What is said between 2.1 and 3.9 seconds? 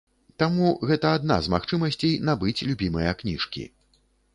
набыць любімыя кніжкі.